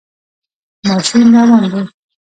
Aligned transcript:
ماشین 0.87 1.23
روان 1.35 1.63
دی 1.71 1.81